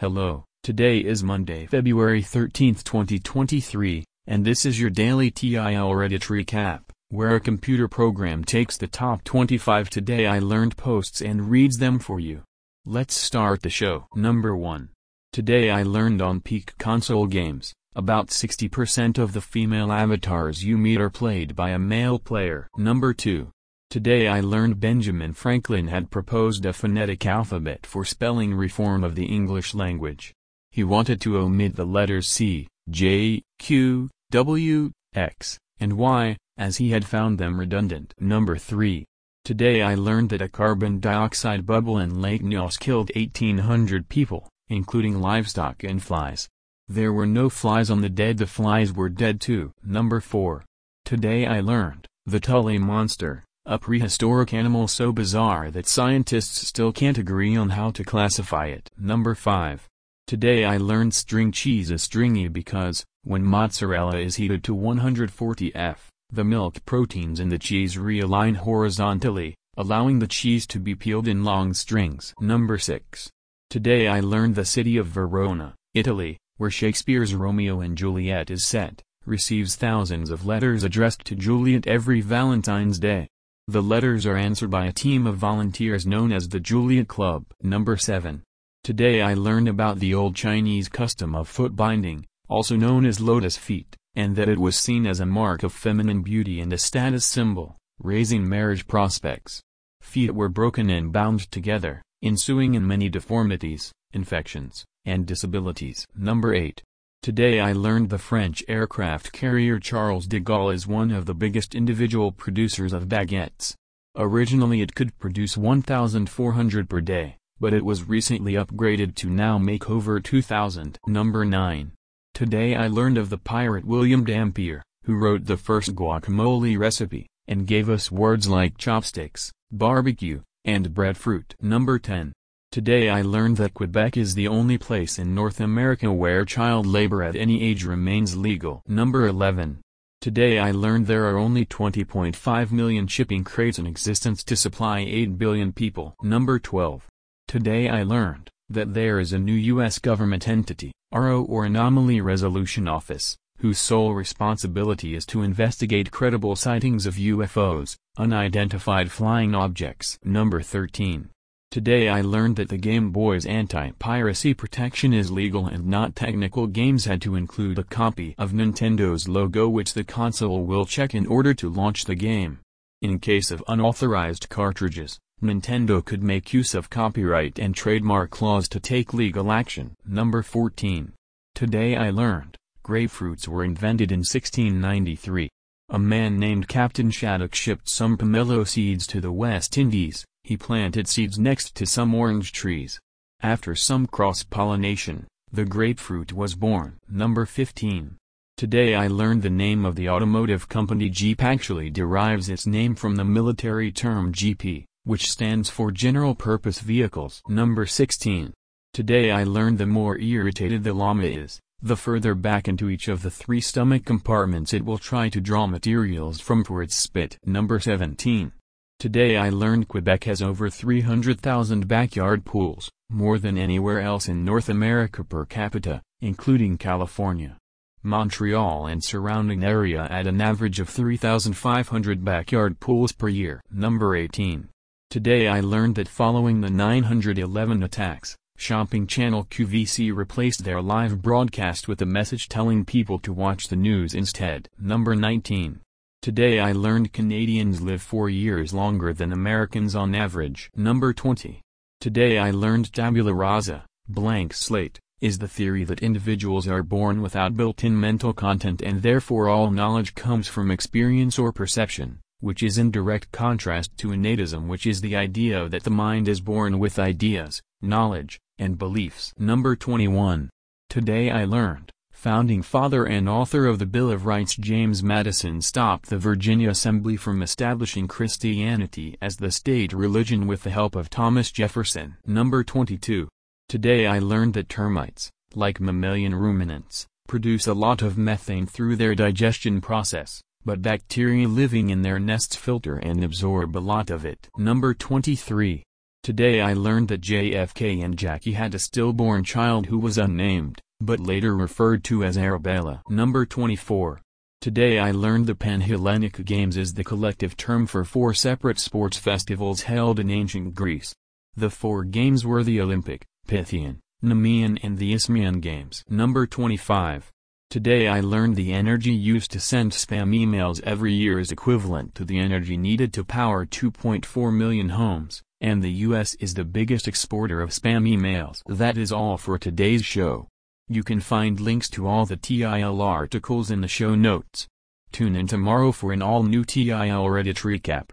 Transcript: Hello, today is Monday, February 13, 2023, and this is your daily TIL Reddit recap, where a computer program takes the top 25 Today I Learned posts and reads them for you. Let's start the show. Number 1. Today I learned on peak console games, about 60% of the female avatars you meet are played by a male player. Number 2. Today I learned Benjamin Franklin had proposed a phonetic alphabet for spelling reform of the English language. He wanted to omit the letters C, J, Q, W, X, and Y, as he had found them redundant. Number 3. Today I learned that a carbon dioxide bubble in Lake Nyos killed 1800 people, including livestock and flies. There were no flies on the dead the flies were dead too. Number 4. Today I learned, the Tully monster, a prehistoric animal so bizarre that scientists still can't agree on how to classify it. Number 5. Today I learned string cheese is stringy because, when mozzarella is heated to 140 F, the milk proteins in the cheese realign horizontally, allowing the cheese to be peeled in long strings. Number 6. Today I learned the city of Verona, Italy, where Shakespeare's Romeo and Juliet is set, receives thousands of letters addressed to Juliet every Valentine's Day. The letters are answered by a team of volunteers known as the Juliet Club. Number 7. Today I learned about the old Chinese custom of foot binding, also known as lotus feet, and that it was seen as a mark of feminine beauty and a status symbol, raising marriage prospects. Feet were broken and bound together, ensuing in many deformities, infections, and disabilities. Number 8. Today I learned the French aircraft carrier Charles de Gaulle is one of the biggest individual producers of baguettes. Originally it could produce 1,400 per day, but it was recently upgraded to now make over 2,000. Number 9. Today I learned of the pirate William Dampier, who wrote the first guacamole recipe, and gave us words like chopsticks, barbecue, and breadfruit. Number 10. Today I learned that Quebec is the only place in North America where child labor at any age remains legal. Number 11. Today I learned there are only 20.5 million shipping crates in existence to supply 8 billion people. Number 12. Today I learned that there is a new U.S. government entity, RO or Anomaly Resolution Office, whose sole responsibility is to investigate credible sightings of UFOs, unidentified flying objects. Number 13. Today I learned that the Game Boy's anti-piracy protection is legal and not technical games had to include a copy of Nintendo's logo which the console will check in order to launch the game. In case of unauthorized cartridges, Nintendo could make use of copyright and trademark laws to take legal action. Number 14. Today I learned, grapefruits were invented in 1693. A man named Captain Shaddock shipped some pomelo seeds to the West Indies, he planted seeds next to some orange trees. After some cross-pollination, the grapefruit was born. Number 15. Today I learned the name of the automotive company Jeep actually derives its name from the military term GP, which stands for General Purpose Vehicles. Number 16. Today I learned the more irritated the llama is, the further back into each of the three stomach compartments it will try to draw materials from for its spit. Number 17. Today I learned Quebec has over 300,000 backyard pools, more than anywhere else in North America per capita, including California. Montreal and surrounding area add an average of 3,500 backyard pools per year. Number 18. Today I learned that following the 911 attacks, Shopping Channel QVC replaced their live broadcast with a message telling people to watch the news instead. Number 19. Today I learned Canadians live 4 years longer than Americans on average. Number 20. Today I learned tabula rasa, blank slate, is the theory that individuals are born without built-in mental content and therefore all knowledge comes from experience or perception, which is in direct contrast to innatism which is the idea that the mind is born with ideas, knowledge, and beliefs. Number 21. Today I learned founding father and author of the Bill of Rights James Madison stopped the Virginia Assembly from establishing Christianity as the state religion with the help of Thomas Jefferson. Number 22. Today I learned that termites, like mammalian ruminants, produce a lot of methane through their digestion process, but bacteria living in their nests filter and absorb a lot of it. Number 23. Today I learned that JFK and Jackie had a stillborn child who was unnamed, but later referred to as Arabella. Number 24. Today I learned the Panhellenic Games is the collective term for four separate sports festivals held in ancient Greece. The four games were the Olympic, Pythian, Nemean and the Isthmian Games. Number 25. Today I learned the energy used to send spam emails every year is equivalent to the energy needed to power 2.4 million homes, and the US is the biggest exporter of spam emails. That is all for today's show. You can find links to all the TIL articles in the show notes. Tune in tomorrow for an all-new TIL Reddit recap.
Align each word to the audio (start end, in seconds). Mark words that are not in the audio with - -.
Hello, 0.00 0.46
today 0.62 1.00
is 1.00 1.22
Monday, 1.22 1.66
February 1.66 2.22
13, 2.22 2.74
2023, 2.76 4.02
and 4.26 4.46
this 4.46 4.64
is 4.64 4.80
your 4.80 4.88
daily 4.88 5.30
TIL 5.30 5.90
Reddit 5.90 6.24
recap, 6.30 6.84
where 7.10 7.34
a 7.34 7.38
computer 7.38 7.86
program 7.86 8.42
takes 8.42 8.78
the 8.78 8.86
top 8.86 9.22
25 9.24 9.90
Today 9.90 10.26
I 10.26 10.38
Learned 10.38 10.78
posts 10.78 11.20
and 11.20 11.50
reads 11.50 11.76
them 11.76 11.98
for 11.98 12.18
you. 12.18 12.44
Let's 12.86 13.12
start 13.12 13.60
the 13.60 13.68
show. 13.68 14.06
Number 14.14 14.56
1. 14.56 14.88
Today 15.34 15.68
I 15.68 15.82
learned 15.82 16.22
on 16.22 16.40
peak 16.40 16.72
console 16.78 17.26
games, 17.26 17.74
about 17.94 18.28
60% 18.28 19.18
of 19.18 19.34
the 19.34 19.42
female 19.42 19.92
avatars 19.92 20.64
you 20.64 20.78
meet 20.78 20.98
are 20.98 21.10
played 21.10 21.54
by 21.54 21.72
a 21.72 21.78
male 21.78 22.18
player. 22.18 22.68
Number 22.74 23.12
2. 23.12 23.50
Today 23.90 24.28
I 24.28 24.38
learned 24.38 24.78
Benjamin 24.78 25.32
Franklin 25.32 25.88
had 25.88 26.12
proposed 26.12 26.64
a 26.64 26.72
phonetic 26.72 27.26
alphabet 27.26 27.84
for 27.84 28.04
spelling 28.04 28.54
reform 28.54 29.02
of 29.02 29.16
the 29.16 29.24
English 29.24 29.74
language. 29.74 30.32
He 30.70 30.84
wanted 30.84 31.20
to 31.22 31.38
omit 31.38 31.74
the 31.74 31.84
letters 31.84 32.28
C, 32.28 32.68
J, 32.88 33.42
Q, 33.58 34.08
W, 34.30 34.92
X, 35.12 35.58
and 35.80 35.94
Y, 35.94 36.36
as 36.56 36.76
he 36.76 36.90
had 36.90 37.04
found 37.04 37.36
them 37.36 37.58
redundant. 37.58 38.14
Number 38.20 38.56
3. 38.56 39.04
Today 39.44 39.82
I 39.82 39.96
learned 39.96 40.30
that 40.30 40.42
a 40.42 40.48
carbon 40.48 41.00
dioxide 41.00 41.66
bubble 41.66 41.98
in 41.98 42.22
Lake 42.22 42.44
Nyos 42.44 42.78
killed 42.78 43.10
1800 43.16 44.08
people, 44.08 44.48
including 44.68 45.20
livestock 45.20 45.82
and 45.82 46.00
flies. 46.00 46.48
There 46.86 47.12
were 47.12 47.26
no 47.26 47.50
flies 47.50 47.90
on 47.90 48.02
the 48.02 48.08
dead 48.08 48.38
the 48.38 48.46
flies 48.46 48.92
were 48.92 49.08
dead 49.08 49.40
too. 49.40 49.72
Number 49.82 50.20
4. 50.20 50.64
Today 51.04 51.44
I 51.44 51.58
learned, 51.58 52.06
the 52.24 52.38
Tully 52.38 52.78
monster, 52.78 53.42
a 53.70 53.78
prehistoric 53.78 54.52
animal 54.52 54.88
so 54.88 55.12
bizarre 55.12 55.70
that 55.70 55.86
scientists 55.86 56.66
still 56.66 56.90
can't 56.90 57.18
agree 57.18 57.56
on 57.56 57.68
how 57.68 57.88
to 57.92 58.02
classify 58.02 58.66
it. 58.66 58.90
Number 58.98 59.36
5. 59.36 59.86
Today 60.26 60.64
I 60.64 60.76
learned 60.76 61.14
string 61.14 61.52
cheese 61.52 61.92
is 61.92 62.02
stringy 62.02 62.48
because, 62.48 63.04
when 63.22 63.44
mozzarella 63.44 64.18
is 64.18 64.34
heated 64.34 64.64
to 64.64 64.74
140 64.74 65.72
F, 65.76 66.10
the 66.32 66.42
milk 66.42 66.84
proteins 66.84 67.38
in 67.38 67.48
the 67.48 67.60
cheese 67.60 67.94
realign 67.94 68.56
horizontally, 68.56 69.54
allowing 69.76 70.18
the 70.18 70.26
cheese 70.26 70.66
to 70.66 70.80
be 70.80 70.96
peeled 70.96 71.28
in 71.28 71.44
long 71.44 71.72
strings. 71.72 72.34
Number 72.40 72.76
6. 72.76 73.30
Today 73.68 74.08
I 74.08 74.18
learned 74.18 74.56
the 74.56 74.64
city 74.64 74.96
of 74.96 75.06
Verona, 75.06 75.76
Italy, 75.94 76.38
where 76.56 76.72
Shakespeare's 76.72 77.36
Romeo 77.36 77.82
and 77.82 77.96
Juliet 77.96 78.50
is 78.50 78.64
set, 78.64 79.00
receives 79.26 79.76
thousands 79.76 80.30
of 80.30 80.44
letters 80.44 80.82
addressed 80.82 81.24
to 81.26 81.36
Juliet 81.36 81.86
every 81.86 82.20
Valentine's 82.20 82.98
Day. 82.98 83.28
The 83.68 83.82
letters 83.82 84.26
are 84.26 84.36
answered 84.36 84.70
by 84.70 84.86
a 84.86 84.92
team 84.92 85.26
of 85.26 85.36
volunteers 85.36 86.06
known 86.06 86.32
as 86.32 86.48
the 86.48 86.58
Juliet 86.58 87.06
Club. 87.06 87.44
Number 87.62 87.96
7. 87.96 88.42
Today 88.82 89.22
I 89.22 89.34
learned 89.34 89.68
about 89.68 90.00
the 90.00 90.14
old 90.14 90.34
Chinese 90.34 90.88
custom 90.88 91.34
of 91.34 91.48
foot 91.48 91.76
binding, 91.76 92.26
also 92.48 92.74
known 92.74 93.06
as 93.06 93.20
lotus 93.20 93.56
feet, 93.56 93.96
and 94.16 94.34
that 94.34 94.48
it 94.48 94.58
was 94.58 94.76
seen 94.76 95.06
as 95.06 95.20
a 95.20 95.26
mark 95.26 95.62
of 95.62 95.72
feminine 95.72 96.22
beauty 96.22 96.60
and 96.60 96.72
a 96.72 96.78
status 96.78 97.24
symbol, 97.24 97.76
raising 98.00 98.48
marriage 98.48 98.88
prospects. 98.88 99.60
Feet 100.00 100.34
were 100.34 100.48
broken 100.48 100.90
and 100.90 101.12
bound 101.12 101.50
together, 101.52 102.02
ensuing 102.22 102.74
in 102.74 102.86
many 102.86 103.08
deformities, 103.08 103.92
infections, 104.12 104.84
and 105.04 105.26
disabilities. 105.26 106.06
Number 106.16 106.54
8. 106.54 106.82
Today 107.22 107.60
I 107.60 107.72
learned 107.72 108.08
the 108.08 108.16
French 108.16 108.64
aircraft 108.66 109.30
carrier 109.30 109.78
Charles 109.78 110.26
de 110.26 110.40
Gaulle 110.40 110.72
is 110.72 110.86
one 110.86 111.10
of 111.10 111.26
the 111.26 111.34
biggest 111.34 111.74
individual 111.74 112.32
producers 112.32 112.94
of 112.94 113.08
baguettes. 113.08 113.74
Originally 114.16 114.80
it 114.80 114.94
could 114.94 115.18
produce 115.18 115.54
1,400 115.54 116.88
per 116.88 117.00
day, 117.02 117.36
but 117.60 117.74
it 117.74 117.84
was 117.84 118.08
recently 118.08 118.54
upgraded 118.54 119.14
to 119.16 119.28
now 119.28 119.58
make 119.58 119.90
over 119.90 120.18
2,000. 120.18 120.98
Number 121.06 121.44
9. 121.44 121.92
Today 122.32 122.74
I 122.74 122.86
learned 122.86 123.18
of 123.18 123.28
the 123.28 123.36
pirate 123.36 123.84
William 123.84 124.24
Dampier, 124.24 124.82
who 125.04 125.14
wrote 125.14 125.44
the 125.44 125.58
first 125.58 125.94
guacamole 125.94 126.78
recipe, 126.78 127.26
and 127.46 127.66
gave 127.66 127.90
us 127.90 128.10
words 128.10 128.48
like 128.48 128.78
chopsticks, 128.78 129.52
barbecue, 129.70 130.40
and 130.64 130.94
breadfruit. 130.94 131.54
Number 131.60 131.98
10. 131.98 132.32
Today 132.72 133.08
I 133.08 133.22
learned 133.22 133.56
that 133.56 133.74
Quebec 133.74 134.16
is 134.16 134.36
the 134.36 134.46
only 134.46 134.78
place 134.78 135.18
in 135.18 135.34
North 135.34 135.58
America 135.58 136.12
where 136.12 136.44
child 136.44 136.86
labor 136.86 137.20
at 137.20 137.34
any 137.34 137.64
age 137.64 137.84
remains 137.84 138.36
legal. 138.36 138.84
Number 138.86 139.26
11. 139.26 139.80
Today 140.20 140.60
I 140.60 140.70
learned 140.70 141.08
there 141.08 141.26
are 141.28 141.36
only 141.36 141.66
20.5 141.66 142.70
million 142.70 143.08
shipping 143.08 143.42
crates 143.42 143.80
in 143.80 143.88
existence 143.88 144.44
to 144.44 144.54
supply 144.54 145.00
8 145.00 145.36
billion 145.36 145.72
people. 145.72 146.14
Number 146.22 146.60
12. 146.60 147.08
Today 147.48 147.88
I 147.88 148.04
learned 148.04 148.48
that 148.68 148.94
there 148.94 149.18
is 149.18 149.32
a 149.32 149.38
new 149.40 149.60
U.S. 149.74 149.98
government 149.98 150.46
entity, 150.46 150.92
RO 151.12 151.42
or 151.42 151.64
Anomaly 151.64 152.20
Resolution 152.20 152.86
Office, 152.86 153.36
whose 153.58 153.80
sole 153.80 154.14
responsibility 154.14 155.16
is 155.16 155.26
to 155.26 155.42
investigate 155.42 156.12
credible 156.12 156.54
sightings 156.54 157.04
of 157.04 157.16
UFOs, 157.16 157.96
unidentified 158.16 159.10
flying 159.10 159.56
objects. 159.56 160.20
Number 160.22 160.62
13. 160.62 161.30
Today 161.70 162.08
I 162.08 162.20
learned 162.20 162.56
that 162.56 162.68
the 162.68 162.76
Game 162.76 163.12
Boy's 163.12 163.46
anti-piracy 163.46 164.54
protection 164.54 165.12
is 165.12 165.30
legal 165.30 165.68
and 165.68 165.86
not 165.86 166.16
technical 166.16 166.66
games 166.66 167.04
had 167.04 167.22
to 167.22 167.36
include 167.36 167.78
a 167.78 167.84
copy 167.84 168.34
of 168.36 168.50
Nintendo's 168.50 169.28
logo 169.28 169.68
which 169.68 169.94
the 169.94 170.02
console 170.02 170.64
will 170.64 170.84
check 170.84 171.14
in 171.14 171.28
order 171.28 171.54
to 171.54 171.70
launch 171.70 172.06
the 172.06 172.16
game. 172.16 172.58
In 173.02 173.20
case 173.20 173.52
of 173.52 173.62
unauthorized 173.68 174.48
cartridges, 174.48 175.20
Nintendo 175.40 176.04
could 176.04 176.24
make 176.24 176.52
use 176.52 176.74
of 176.74 176.90
copyright 176.90 177.60
and 177.60 177.72
trademark 177.72 178.42
laws 178.42 178.68
to 178.70 178.80
take 178.80 179.14
legal 179.14 179.52
action. 179.52 179.94
Number 180.04 180.42
14. 180.42 181.12
Today 181.54 181.94
I 181.94 182.10
learned, 182.10 182.56
grapefruits 182.84 183.46
were 183.46 183.62
invented 183.62 184.10
in 184.10 184.24
1693. 184.24 185.48
A 185.90 185.98
man 186.00 186.36
named 186.36 186.66
Captain 186.66 187.12
Shaddock 187.12 187.54
shipped 187.54 187.88
some 187.88 188.16
pomelo 188.16 188.66
seeds 188.66 189.06
to 189.06 189.20
the 189.20 189.30
West 189.30 189.78
Indies, 189.78 190.24
he 190.44 190.56
planted 190.56 191.08
seeds 191.08 191.38
next 191.38 191.74
to 191.76 191.86
some 191.86 192.14
orange 192.14 192.52
trees. 192.52 193.00
After 193.42 193.74
some 193.74 194.06
cross-pollination, 194.06 195.26
the 195.52 195.64
grapefruit 195.64 196.32
was 196.32 196.54
born. 196.54 196.98
Number 197.08 197.46
15. 197.46 198.16
Today 198.56 198.94
I 198.94 199.06
learned 199.06 199.42
the 199.42 199.50
name 199.50 199.84
of 199.84 199.96
the 199.96 200.08
automotive 200.08 200.68
company 200.68 201.08
Jeep 201.08 201.42
actually 201.42 201.88
derives 201.88 202.48
its 202.48 202.66
name 202.66 202.94
from 202.94 203.16
the 203.16 203.24
military 203.24 203.90
term 203.90 204.32
GP, 204.32 204.84
which 205.04 205.30
stands 205.30 205.70
for 205.70 205.90
General 205.90 206.34
Purpose 206.34 206.80
Vehicles. 206.80 207.42
Number 207.48 207.86
16. 207.86 208.52
Today 208.92 209.30
I 209.30 209.44
learned 209.44 209.78
the 209.78 209.86
more 209.86 210.18
irritated 210.18 210.84
the 210.84 210.92
llama 210.92 211.24
is, 211.24 211.58
the 211.80 211.96
further 211.96 212.34
back 212.34 212.68
into 212.68 212.90
each 212.90 213.08
of 213.08 213.22
the 213.22 213.30
three 213.30 213.60
stomach 213.60 214.04
compartments 214.04 214.74
it 214.74 214.84
will 214.84 214.98
try 214.98 215.30
to 215.30 215.40
draw 215.40 215.66
materials 215.66 216.38
from 216.40 216.62
for 216.62 216.82
its 216.82 216.94
spit. 216.94 217.38
Number 217.46 217.80
17. 217.80 218.52
Today 219.00 219.38
I 219.38 219.48
learned 219.48 219.88
Quebec 219.88 220.24
has 220.24 220.42
over 220.42 220.68
300,000 220.68 221.88
backyard 221.88 222.44
pools, 222.44 222.90
more 223.08 223.38
than 223.38 223.56
anywhere 223.56 223.98
else 223.98 224.28
in 224.28 224.44
North 224.44 224.68
America 224.68 225.24
per 225.24 225.46
capita, 225.46 226.02
including 226.20 226.76
California. 226.76 227.56
Montreal 228.02 228.88
and 228.88 229.02
surrounding 229.02 229.64
area 229.64 230.06
add 230.10 230.26
an 230.26 230.42
average 230.42 230.80
of 230.80 230.90
3,500 230.90 232.22
backyard 232.22 232.78
pools 232.78 233.12
per 233.12 233.28
year. 233.28 233.62
Number 233.70 234.14
18. 234.14 234.68
Today 235.08 235.48
I 235.48 235.60
learned 235.60 235.94
that 235.94 236.06
following 236.06 236.60
the 236.60 236.68
911 236.68 237.82
attacks, 237.82 238.36
Shopping 238.58 239.06
Channel 239.06 239.46
QVC 239.46 240.14
replaced 240.14 240.64
their 240.64 240.82
live 240.82 241.22
broadcast 241.22 241.88
with 241.88 242.02
a 242.02 242.06
message 242.06 242.50
telling 242.50 242.84
people 242.84 243.18
to 243.20 243.32
watch 243.32 243.68
the 243.68 243.76
news 243.76 244.12
instead. 244.12 244.68
Number 244.78 245.16
19. 245.16 245.80
Today 246.22 246.60
I 246.60 246.72
learned 246.72 247.14
Canadians 247.14 247.80
live 247.80 248.02
4 248.02 248.28
years 248.28 248.74
longer 248.74 249.14
than 249.14 249.32
Americans 249.32 249.96
on 249.96 250.14
average. 250.14 250.70
Number 250.76 251.14
20. 251.14 251.62
Today 251.98 252.36
I 252.36 252.50
learned 252.50 252.92
tabula 252.92 253.32
rasa, 253.32 253.86
blank 254.06 254.52
slate, 254.52 255.00
is 255.22 255.38
the 255.38 255.48
theory 255.48 255.82
that 255.84 256.02
individuals 256.02 256.68
are 256.68 256.82
born 256.82 257.22
without 257.22 257.56
built-in 257.56 257.98
mental 257.98 258.34
content 258.34 258.82
and 258.82 259.00
therefore 259.00 259.48
all 259.48 259.70
knowledge 259.70 260.14
comes 260.14 260.46
from 260.46 260.70
experience 260.70 261.38
or 261.38 261.54
perception, 261.54 262.18
which 262.40 262.62
is 262.62 262.76
in 262.76 262.90
direct 262.90 263.32
contrast 263.32 263.96
to 263.96 264.08
innatism 264.08 264.66
which 264.66 264.86
is 264.86 265.00
the 265.00 265.16
idea 265.16 265.70
that 265.70 265.84
the 265.84 265.90
mind 265.90 266.28
is 266.28 266.42
born 266.42 266.78
with 266.78 266.98
ideas, 266.98 267.62
knowledge, 267.80 268.38
and 268.58 268.76
beliefs. 268.76 269.32
Number 269.38 269.74
21. 269.74 270.50
Today 270.90 271.30
I 271.30 271.46
learned 271.46 271.90
founding 272.20 272.60
father 272.60 273.06
and 273.06 273.30
author 273.30 273.64
of 273.64 273.78
the 273.78 273.86
Bill 273.86 274.10
of 274.10 274.26
Rights 274.26 274.54
James 274.54 275.02
Madison 275.02 275.62
stopped 275.62 276.10
the 276.10 276.18
Virginia 276.18 276.68
Assembly 276.68 277.16
from 277.16 277.40
establishing 277.40 278.06
Christianity 278.06 279.16
as 279.22 279.38
the 279.38 279.50
state 279.50 279.94
religion 279.94 280.46
with 280.46 280.62
the 280.62 280.68
help 280.68 280.96
of 280.96 281.08
Thomas 281.08 281.50
Jefferson. 281.50 282.18
Number 282.26 282.62
22. 282.62 283.26
Today 283.70 284.06
I 284.06 284.18
learned 284.18 284.52
that 284.52 284.68
termites, 284.68 285.30
like 285.54 285.80
mammalian 285.80 286.34
ruminants, 286.34 287.06
produce 287.26 287.66
a 287.66 287.72
lot 287.72 288.02
of 288.02 288.18
methane 288.18 288.66
through 288.66 288.96
their 288.96 289.14
digestion 289.14 289.80
process, 289.80 290.42
but 290.62 290.82
bacteria 290.82 291.48
living 291.48 291.88
in 291.88 292.02
their 292.02 292.18
nests 292.18 292.54
filter 292.54 292.96
and 292.96 293.24
absorb 293.24 293.74
a 293.74 293.78
lot 293.78 294.10
of 294.10 294.26
it. 294.26 294.46
Number 294.58 294.92
23. 294.92 295.82
Today 296.22 296.60
I 296.60 296.74
learned 296.74 297.08
that 297.08 297.22
JFK 297.22 298.04
and 298.04 298.18
Jackie 298.18 298.52
had 298.52 298.74
a 298.74 298.78
stillborn 298.78 299.42
child 299.42 299.86
who 299.86 299.98
was 299.98 300.18
unnamed, 300.18 300.82
but 301.00 301.20
later 301.20 301.56
referred 301.56 302.04
to 302.04 302.22
as 302.24 302.36
Arabella. 302.36 303.02
Number 303.08 303.46
24. 303.46 304.20
Today 304.60 304.98
I 304.98 305.10
learned 305.10 305.46
the 305.46 305.54
Panhellenic 305.54 306.44
Games 306.44 306.76
is 306.76 306.92
the 306.92 307.04
collective 307.04 307.56
term 307.56 307.86
for 307.86 308.04
four 308.04 308.34
separate 308.34 308.78
sports 308.78 309.16
festivals 309.16 309.82
held 309.82 310.20
in 310.20 310.30
ancient 310.30 310.74
Greece. 310.74 311.14
The 311.56 311.70
four 311.70 312.04
games 312.04 312.44
were 312.44 312.62
the 312.62 312.80
Olympic, 312.80 313.24
Pythian, 313.46 314.00
Nemean 314.22 314.78
and 314.82 314.98
the 314.98 315.14
Isthmian 315.14 315.60
Games. 315.60 316.04
Number 316.10 316.46
25. 316.46 317.30
Today 317.70 318.06
I 318.06 318.20
learned 318.20 318.56
the 318.56 318.72
energy 318.72 319.12
used 319.12 319.50
to 319.52 319.60
send 319.60 319.92
spam 319.92 320.36
emails 320.36 320.82
every 320.82 321.14
year 321.14 321.38
is 321.38 321.50
equivalent 321.50 322.14
to 322.16 322.24
the 322.26 322.38
energy 322.38 322.76
needed 322.76 323.12
to 323.14 323.24
power 323.24 323.64
2.4 323.64 324.54
million 324.54 324.90
homes, 324.90 325.40
and 325.60 325.82
the 325.82 325.92
US 326.08 326.34
is 326.34 326.52
the 326.54 326.64
biggest 326.64 327.08
exporter 327.08 327.62
of 327.62 327.70
spam 327.70 328.06
emails. 328.06 328.60
That 328.66 328.98
is 328.98 329.10
all 329.10 329.38
for 329.38 329.56
today's 329.56 330.04
show. 330.04 330.48
You 330.92 331.04
can 331.04 331.20
find 331.20 331.60
links 331.60 331.88
to 331.90 332.08
all 332.08 332.26
the 332.26 332.36
TIL 332.36 333.00
articles 333.00 333.70
in 333.70 333.80
the 333.80 333.86
show 333.86 334.16
notes. 334.16 334.66
Tune 335.12 335.36
in 335.36 335.46
tomorrow 335.46 335.92
for 335.92 336.12
an 336.12 336.20
all-new 336.20 336.64
TIL 336.64 336.90
Reddit 336.90 337.60
recap. 337.62 338.06